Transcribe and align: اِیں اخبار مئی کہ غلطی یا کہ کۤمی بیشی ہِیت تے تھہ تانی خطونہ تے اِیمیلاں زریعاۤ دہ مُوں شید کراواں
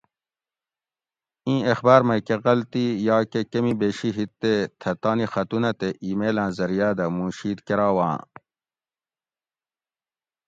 اِیں 1.45 1.61
اخبار 1.73 2.01
مئی 2.07 2.21
کہ 2.27 2.35
غلطی 2.45 2.85
یا 3.07 3.17
کہ 3.31 3.41
کۤمی 3.51 3.73
بیشی 3.79 4.09
ہِیت 4.15 4.31
تے 4.41 4.53
تھہ 4.79 4.91
تانی 5.01 5.25
خطونہ 5.33 5.71
تے 5.79 5.89
اِیمیلاں 6.03 6.49
زریعاۤ 6.57 6.93
دہ 6.97 7.05
مُوں 7.15 7.31
شید 7.37 7.59
کراواں 7.67 8.17